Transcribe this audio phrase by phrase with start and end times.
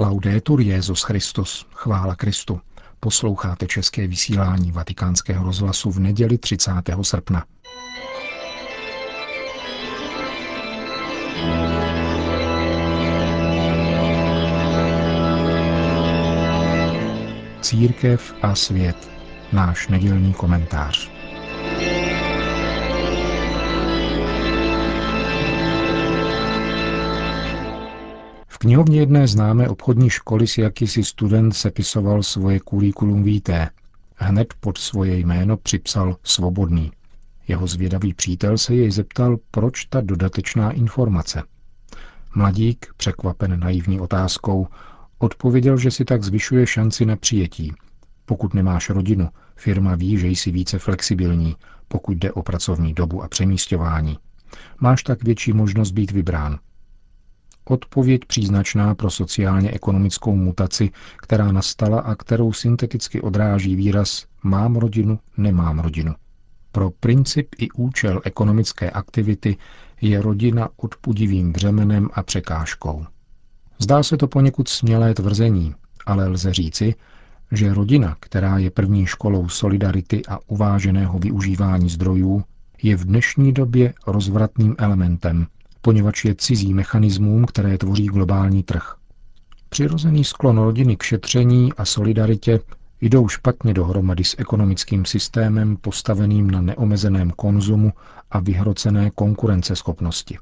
[0.00, 2.60] Laudetur Jezus Christus, chvála Kristu.
[3.00, 6.72] Posloucháte české vysílání Vatikánského rozhlasu v neděli 30.
[7.02, 7.44] srpna.
[17.60, 19.10] Církev a svět.
[19.52, 21.17] Náš nedělní komentář.
[28.58, 33.70] V knihovně jedné známé obchodní školy si jakýsi student sepisoval svoje curriculum vitae.
[34.16, 36.92] Hned pod svoje jméno připsal svobodný.
[37.48, 41.42] Jeho zvědavý přítel se jej zeptal, proč ta dodatečná informace.
[42.34, 44.66] Mladík, překvapen naivní otázkou,
[45.18, 47.72] odpověděl, že si tak zvyšuje šanci na přijetí.
[48.24, 51.56] Pokud nemáš rodinu, firma ví, že jsi více flexibilní,
[51.88, 54.18] pokud jde o pracovní dobu a přemístování.
[54.80, 56.58] Máš tak větší možnost být vybrán.
[57.68, 65.78] Odpověď příznačná pro sociálně-ekonomickou mutaci, která nastala a kterou synteticky odráží výraz mám rodinu, nemám
[65.78, 66.14] rodinu.
[66.72, 69.56] Pro princip i účel ekonomické aktivity
[70.00, 73.06] je rodina odpudivým břemenem a překážkou.
[73.78, 75.74] Zdá se to poněkud smělé tvrzení,
[76.06, 76.94] ale lze říci,
[77.52, 82.44] že rodina, která je první školou solidarity a uváženého využívání zdrojů,
[82.82, 85.46] je v dnešní době rozvratným elementem,
[85.82, 88.94] poněvadž je cizí mechanismům, které tvoří globální trh.
[89.68, 92.60] Přirozený sklon rodiny k šetření a solidaritě
[93.00, 97.92] jdou špatně dohromady s ekonomickým systémem postaveným na neomezeném konzumu
[98.30, 100.38] a vyhrocené konkurenceschopnosti.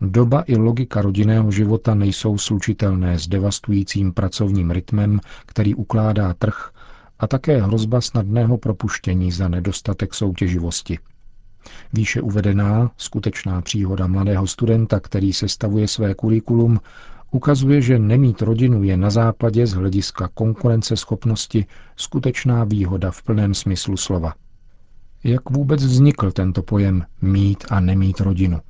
[0.00, 6.70] Doba i logika rodinného života nejsou slučitelné s devastujícím pracovním rytmem, který ukládá trh,
[7.18, 10.98] a také hrozba snadného propuštění za nedostatek soutěživosti–
[11.92, 16.80] Výše uvedená, skutečná příhoda mladého studenta, který sestavuje své kurikulum,
[17.30, 23.96] ukazuje, že nemít rodinu je na západě z hlediska konkurenceschopnosti skutečná výhoda v plném smyslu
[23.96, 24.34] slova.
[25.24, 28.60] Jak vůbec vznikl tento pojem mít a nemít rodinu?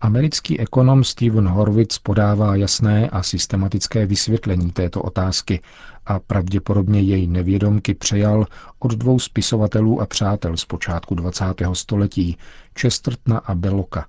[0.00, 5.60] Americký ekonom Steven Horwitz podává jasné a systematické vysvětlení této otázky
[6.06, 8.46] a pravděpodobně jej nevědomky přejal
[8.78, 11.44] od dvou spisovatelů a přátel z počátku 20.
[11.72, 12.36] století,
[12.78, 14.06] Chestertona a Belloka.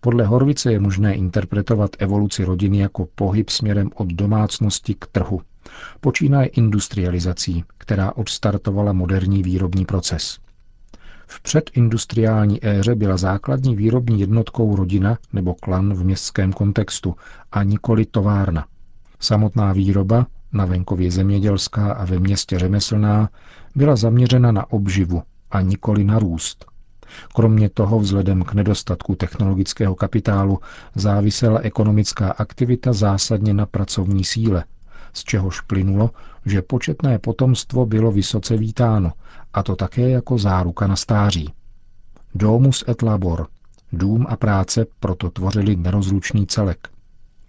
[0.00, 5.40] Podle Horvice je možné interpretovat evoluci rodiny jako pohyb směrem od domácnosti k trhu.
[6.00, 10.38] Počínaje industrializací, která odstartovala moderní výrobní proces.
[11.30, 17.16] V předindustriální éře byla základní výrobní jednotkou rodina nebo klan v městském kontextu
[17.52, 18.66] a nikoli továrna.
[19.20, 23.28] Samotná výroba, na venkově zemědělská a ve městě řemeslná,
[23.76, 26.64] byla zaměřena na obživu a nikoli na růst.
[27.34, 30.58] Kromě toho vzhledem k nedostatku technologického kapitálu
[30.94, 34.64] závisela ekonomická aktivita zásadně na pracovní síle,
[35.12, 36.10] z čehož plynulo,
[36.46, 39.12] že početné potomstvo bylo vysoce vítáno,
[39.52, 41.52] a to také jako záruka na stáří.
[42.34, 43.46] Domus et labor,
[43.92, 46.88] dům a práce proto tvořili nerozlučný celek.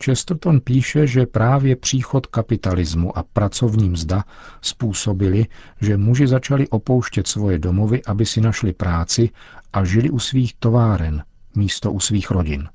[0.04, 4.24] Chesterton píše, že právě příchod kapitalismu a pracovní mzda
[4.62, 5.46] způsobili,
[5.82, 9.30] že muži začali opouštět svoje domovy, aby si našli práci
[9.74, 11.24] a žili u svých továren,
[11.56, 12.70] místo u svých rodin.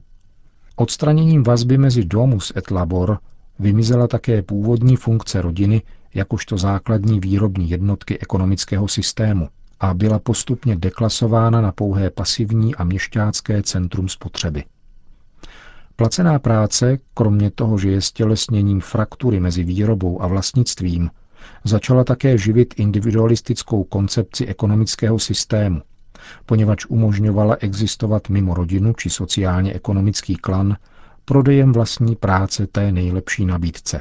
[0.77, 3.19] Odstraněním vazby mezi domus et labor
[3.59, 5.83] vymizela také původní funkce rodiny
[6.15, 9.49] jakožto základní výrobní jednotky ekonomického systému
[9.81, 14.65] a byla postupně deklasována na pouhé pasivní a měšťácké centrum spotřeby.
[15.97, 21.11] Placená práce, kromě toho, že je stělesněním fraktury mezi výrobou a vlastnictvím,
[21.65, 25.83] začala také živit individualistickou koncepci ekonomického systému,
[26.47, 30.77] poněvadž umožňovala existovat mimo rodinu či sociálně-ekonomický klan
[31.25, 34.01] prodejem vlastní práce té nejlepší nabídce.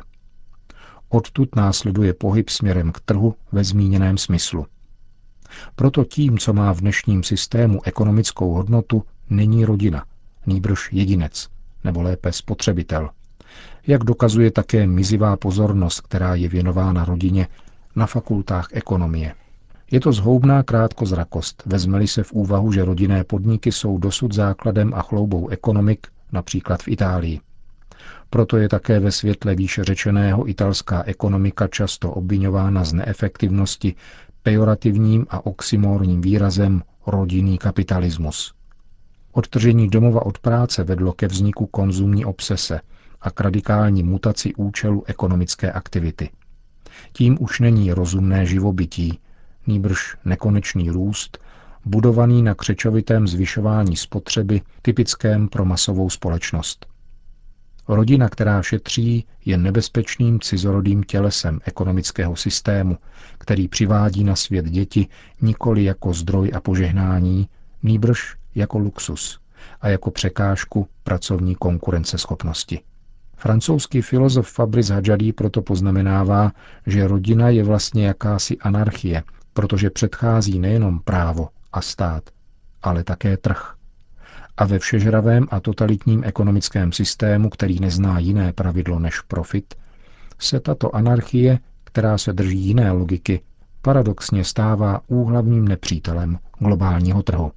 [1.09, 4.65] Odtud následuje pohyb směrem k trhu ve zmíněném smyslu.
[5.75, 10.05] Proto tím, co má v dnešním systému ekonomickou hodnotu, není rodina,
[10.45, 11.49] nýbrž jedinec,
[11.83, 13.09] nebo lépe spotřebitel.
[13.87, 17.47] Jak dokazuje také mizivá pozornost, která je věnována rodině
[17.95, 19.35] na fakultách ekonomie.
[19.91, 25.01] Je to zhoubná krátkozrakost, vezmeli se v úvahu, že rodinné podniky jsou dosud základem a
[25.01, 27.39] chloubou ekonomik, například v Itálii.
[28.29, 33.95] Proto je také ve světle výše řečeného italská ekonomika často obvinována z neefektivnosti
[34.43, 38.53] pejorativním a oxymorním výrazem rodinný kapitalismus.
[39.31, 42.79] Odtržení domova od práce vedlo ke vzniku konzumní obsese
[43.21, 46.29] a k radikální mutaci účelu ekonomické aktivity.
[47.13, 49.19] Tím už není rozumné živobytí,
[49.67, 51.37] nýbrž nekonečný růst,
[51.85, 56.85] budovaný na křečovitém zvyšování spotřeby typickém pro masovou společnost.
[57.87, 62.97] Rodina, která šetří, je nebezpečným cizorodým tělesem ekonomického systému,
[63.37, 65.07] který přivádí na svět děti
[65.41, 67.49] nikoli jako zdroj a požehnání,
[67.83, 69.39] nýbrž jako luxus
[69.81, 72.79] a jako překážku pracovní konkurenceschopnosti.
[73.37, 76.51] Francouzský filozof Fabrice Hadjadí proto poznamenává,
[76.87, 82.23] že rodina je vlastně jakási anarchie, protože předchází nejenom právo a stát,
[82.81, 83.73] ale také trh.
[84.57, 89.75] A ve všežravém a totalitním ekonomickém systému, který nezná jiné pravidlo než profit,
[90.39, 93.41] se tato anarchie, která se drží jiné logiky,
[93.81, 97.51] paradoxně stává úhlavním nepřítelem globálního trhu.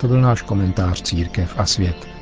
[0.00, 2.19] To byl náš komentář Církev a svět.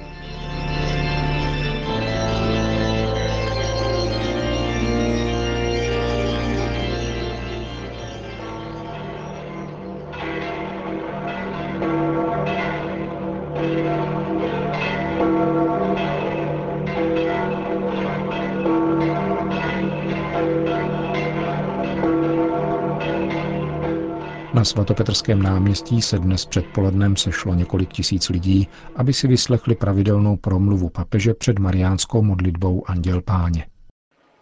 [24.58, 30.88] Na svatopetrském náměstí se dnes předpolednem sešlo několik tisíc lidí, aby si vyslechli pravidelnou promluvu
[30.88, 33.66] papeže před mariánskou modlitbou Anděl Páně.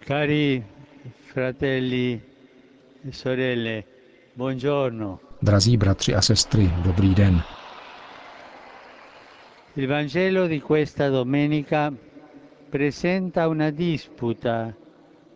[0.07, 0.65] Cari
[1.33, 2.21] fratelli
[3.09, 3.83] e sorelle,
[4.37, 5.19] buongiorno.
[5.43, 7.43] Drazí bratři a sestry, dobrý den.
[9.77, 11.95] Il Vangelo di questa domenica
[12.71, 14.75] presenta una disputa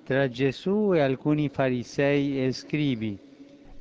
[0.05, 3.19] tra Gesù e alcuni farisei e scribi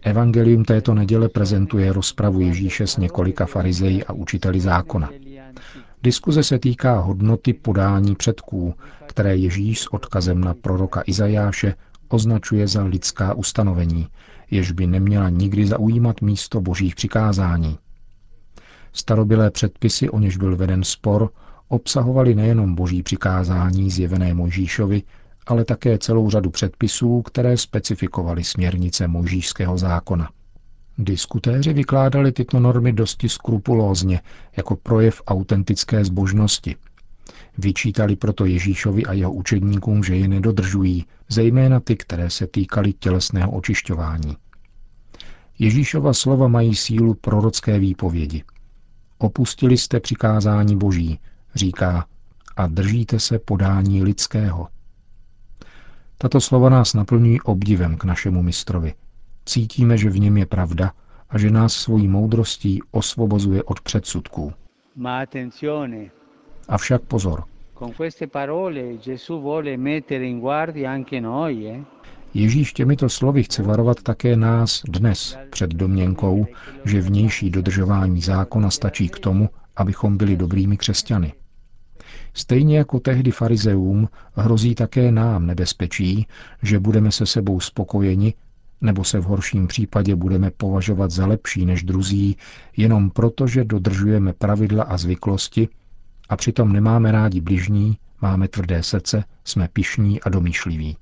[0.01, 5.09] Evangelium této neděle prezentuje rozpravu Ježíše s několika farizeji a učiteli zákona.
[6.03, 8.73] Diskuze se týká hodnoty podání předků,
[9.07, 11.75] které Ježíš s odkazem na proroka Izajáše
[12.09, 14.07] označuje za lidská ustanovení,
[14.51, 17.77] jež by neměla nikdy zaujímat místo božích přikázání.
[18.93, 21.29] Starobilé předpisy, o něž byl veden spor,
[21.67, 25.03] obsahovaly nejenom boží přikázání zjevené Mojžíšovi,
[25.47, 30.29] ale také celou řadu předpisů, které specifikovaly směrnice mojžíšského zákona.
[30.97, 34.21] Diskutéři vykládali tyto normy dosti skrupulózně,
[34.57, 36.75] jako projev autentické zbožnosti.
[37.57, 43.51] Vyčítali proto Ježíšovi a jeho učedníkům, že je nedodržují, zejména ty, které se týkaly tělesného
[43.51, 44.37] očišťování.
[45.59, 48.43] Ježíšova slova mají sílu prorocké výpovědi.
[49.17, 51.19] Opustili jste přikázání boží,
[51.55, 52.05] říká,
[52.57, 54.67] a držíte se podání lidského–
[56.21, 58.93] tato slova nás naplňují obdivem k našemu mistrovi.
[59.45, 60.91] Cítíme, že v něm je pravda
[61.29, 64.53] a že nás svojí moudrostí osvobozuje od předsudků.
[66.67, 67.43] Avšak pozor.
[71.65, 71.83] Eh?
[72.33, 76.47] Ježíš těmito slovy chce varovat také nás dnes před domněnkou,
[76.85, 81.33] že vnější dodržování zákona stačí k tomu, abychom byli dobrými křesťany.
[82.33, 86.27] Stejně jako tehdy farizeům hrozí také nám nebezpečí,
[86.63, 88.33] že budeme se sebou spokojeni,
[88.81, 92.37] nebo se v horším případě budeme považovat za lepší než druzí,
[92.77, 95.67] jenom proto, že dodržujeme pravidla a zvyklosti
[96.29, 100.97] a přitom nemáme rádi bližní, máme tvrdé srdce, jsme pišní a domýšliví.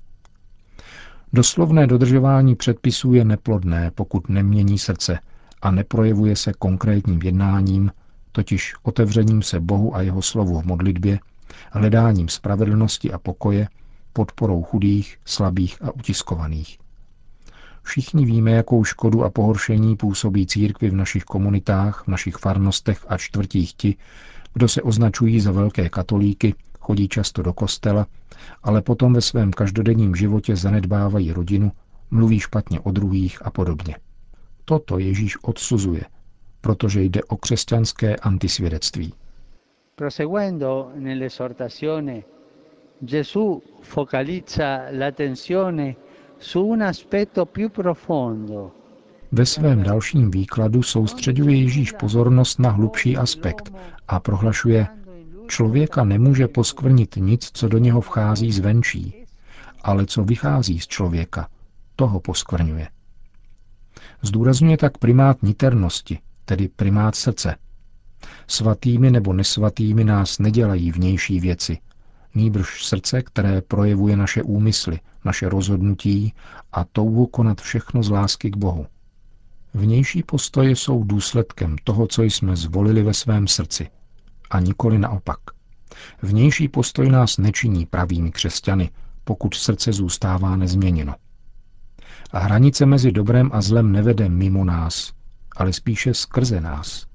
[1.32, 5.18] Doslovné dodržování předpisů je neplodné, pokud nemění srdce
[5.62, 7.90] a neprojevuje se konkrétním jednáním,
[8.32, 11.18] totiž otevřením se Bohu a jeho slovu v modlitbě,
[11.72, 13.68] hledáním spravedlnosti a pokoje,
[14.12, 16.78] podporou chudých, slabých a utiskovaných.
[17.82, 23.18] Všichni víme, jakou škodu a pohoršení působí církvy v našich komunitách, v našich farnostech a
[23.18, 23.96] čtvrtích ti,
[24.54, 28.06] kdo se označují za velké katolíky, chodí často do kostela,
[28.62, 31.72] ale potom ve svém každodenním životě zanedbávají rodinu,
[32.10, 33.96] mluví špatně o druhých a podobně.
[34.64, 36.04] Toto Ježíš odsuzuje–
[36.60, 39.12] protože jde o křesťanské antisvědectví.
[39.94, 42.22] Proseguendo nell'esortazione,
[43.00, 45.96] Gesù focalizza l'attenzione
[46.38, 48.70] su un aspetto più profondo.
[49.32, 53.72] Ve svém dalším výkladu soustředuje Ježíš pozornost na hlubší aspekt
[54.08, 54.86] a prohlašuje,
[55.48, 59.24] člověka nemůže poskvrnit nic, co do něho vchází zvenčí,
[59.82, 61.48] ale co vychází z člověka,
[61.96, 62.88] toho poskvrňuje.
[64.22, 66.18] Zdůrazňuje tak primát niternosti,
[66.48, 67.56] tedy primát srdce.
[68.46, 71.78] Svatými nebo nesvatými nás nedělají vnější věci,
[72.34, 76.34] nýbrž srdce, které projevuje naše úmysly, naše rozhodnutí
[76.72, 78.86] a touhu konat všechno z lásky k Bohu.
[79.74, 83.88] Vnější postoje jsou důsledkem toho, co jsme zvolili ve svém srdci,
[84.50, 85.38] a nikoli naopak.
[86.22, 88.90] Vnější postoj nás nečiní pravými křesťany,
[89.24, 91.14] pokud srdce zůstává nezměněno.
[92.30, 95.12] A hranice mezi dobrem a zlem nevede mimo nás,
[95.58, 97.06] ale spíše skrze nás.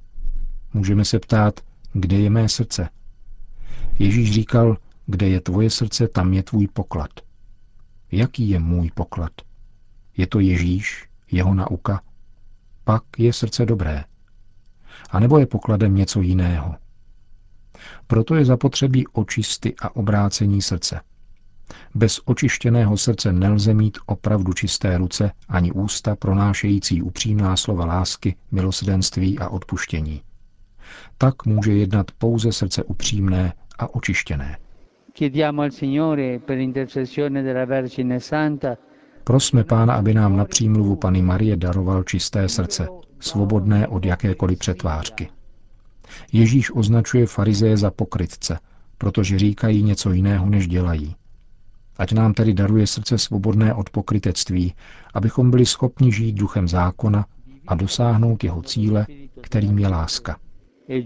[0.74, 1.60] Můžeme se ptát,
[1.94, 2.90] kde je mé srdce?
[4.00, 7.10] Ježíš říkal, kde je tvoje srdce, tam je tvůj poklad.
[8.12, 9.32] Jaký je můj poklad?
[10.18, 12.02] Je to Ježíš, jeho nauka?
[12.84, 14.04] Pak je srdce dobré.
[15.10, 16.76] A nebo je pokladem něco jiného?
[18.08, 21.02] Proto je zapotřebí očisty a obrácení srdce.
[21.96, 29.40] Bez očištěného srdce nelze mít opravdu čisté ruce ani ústa pronášející upřímná slova lásky, milosedenství
[29.40, 30.22] a odpuštění.
[31.18, 34.58] Tak může jednat pouze srdce upřímné a očištěné.
[39.24, 42.88] Prosme Pána, aby nám na přímluvu Pany Marie daroval čisté srdce,
[43.20, 45.30] svobodné od jakékoliv přetvářky.
[46.32, 48.60] Ježíš označuje farizeje za pokrytce,
[48.98, 51.16] protože říkají něco jiného, než dělají.
[51.98, 54.74] Ať nám tedy daruje srdce svobodné od pokrytectví,
[55.14, 57.26] abychom byli schopni žít duchem zákona
[57.68, 59.08] a dosáhnout jeho cíle,
[59.42, 60.38] kterým je láska.
[60.90, 61.04] E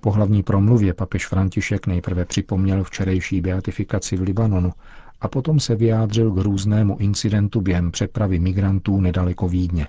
[0.00, 4.72] po hlavní promluvě papež František nejprve připomněl včerejší beatifikaci v Libanonu
[5.20, 9.86] a potom se vyjádřil k různému incidentu během přepravy migrantů nedaleko Vídně.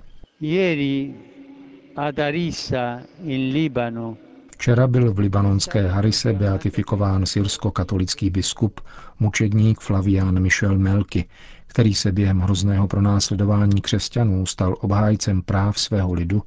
[4.60, 8.80] Včera byl v libanonské Harise beatifikován syrsko-katolický biskup,
[9.18, 11.28] mučedník Flavián Michel Melky,
[11.66, 16.42] který se během hrozného pronásledování křesťanů stal obhájcem práv svého lidu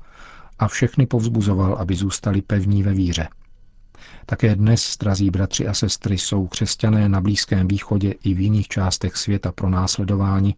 [0.59, 3.27] a všechny povzbuzoval, aby zůstali pevní ve víře.
[4.25, 9.17] Také dnes, drazí bratři a sestry, jsou křesťané na Blízkém východě i v jiných částech
[9.17, 10.55] světa pro následování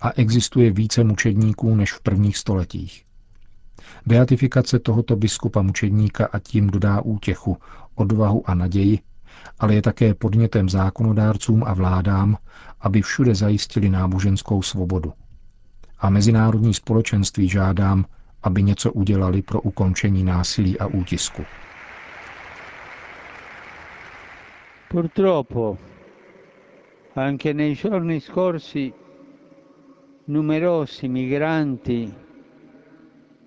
[0.00, 3.04] a existuje více mučedníků než v prvních stoletích.
[4.06, 7.56] Beatifikace tohoto biskupa mučedníka a tím dodá útěchu,
[7.94, 8.98] odvahu a naději,
[9.58, 12.36] ale je také podnětem zákonodárcům a vládám,
[12.80, 15.12] aby všude zajistili náboženskou svobodu.
[15.98, 18.04] A mezinárodní společenství žádám,
[18.42, 21.42] aby něco udělali pro ukončení násilí a útisku.
[24.88, 25.78] Purtroppo,
[27.16, 28.92] anche nei giorni scorsi,
[30.28, 32.14] numerosi migranti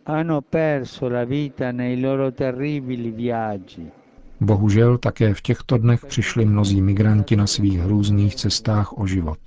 [0.07, 3.91] hanno perso la vita nei loro terribili viaggi.
[4.39, 9.39] Bohužel také v těchto dnech přišli mnozí migranti na svých hrůzných cestách o život.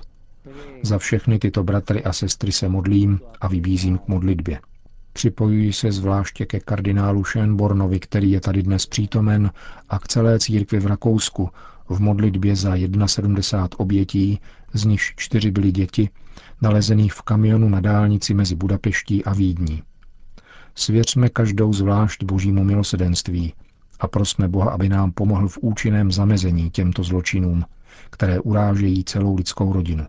[0.83, 4.61] Za všechny tyto bratry a sestry se modlím a vybízím k modlitbě.
[5.13, 9.51] Připojuji se zvláště ke kardinálu Schönbornovi, který je tady dnes přítomen,
[9.89, 11.51] a k celé církvi v Rakousku
[11.89, 12.75] v modlitbě za
[13.07, 14.41] 71 obětí,
[14.73, 16.09] z nichž čtyři byly děti,
[16.63, 19.83] nalezených v kamionu na dálnici mezi Budapeští a Vídní.
[20.79, 23.55] Svěřme každou zvlášť božímu milosedenství
[24.01, 27.65] a prosme Boha, aby nám pomohl v účinném zamezení těmto zločinům,
[28.11, 30.07] které urážejí celou lidskou rodinu.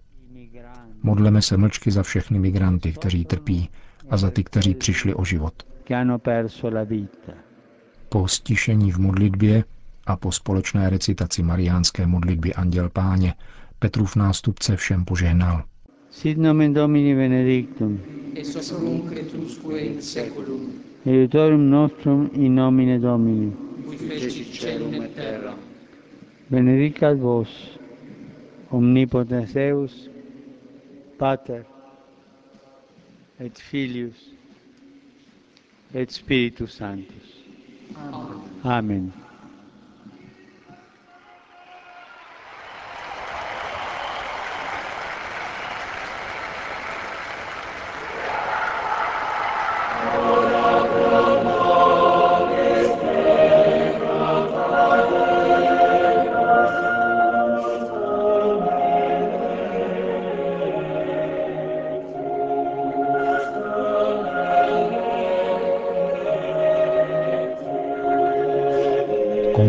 [1.04, 3.70] Modleme se mlčky za všechny migranty, kteří trpí,
[4.10, 5.54] a za ty, kteří přišli o život.
[8.10, 9.64] Po stišení v modlitbě
[10.06, 13.34] a po společné recitaci mariánské modlitby Anděl Páně
[13.80, 15.64] Petrův nástupce všem požehnal.
[16.12, 18.00] Sit nomen Domini benedictum.
[18.36, 20.84] Hoc nunc et usque in seculum.
[21.06, 23.52] Aiutorium nostrum in nomine Domini.
[23.88, 25.56] Qui fecit celum et terra.
[26.50, 27.48] Benedicat vos,
[28.72, 30.10] omnipotens Deus,
[31.18, 31.64] Pater,
[33.40, 34.34] et Filius,
[35.94, 37.44] et Spiritus Sanctus.
[37.96, 38.42] Amen.
[38.64, 39.29] Amen.